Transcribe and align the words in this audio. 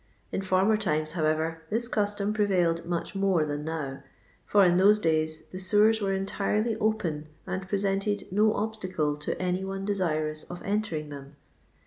In 0.31 0.41
former 0.41 0.77
times, 0.77 1.11
however, 1.11 1.61
this 1.69 1.87
custom 1.87 2.33
prevailed 2.33 2.87
much 2.87 3.13
more 3.13 3.45
than 3.45 3.63
now, 3.63 4.01
for 4.47 4.63
in 4.65 4.77
those 4.77 4.99
dajrs 4.99 5.47
the 5.51 5.59
sewers 5.59 6.01
were 6.01 6.11
entirely 6.11 6.75
open 6.77 7.27
and 7.45 7.69
presented 7.69 8.23
no 8.31 8.51
obatacle 8.53 9.19
to 9.19 9.39
any 9.39 9.63
one 9.63 9.85
deaiious 9.85 10.43
of 10.49 10.59
entering 10.63 11.09
them. 11.09 11.35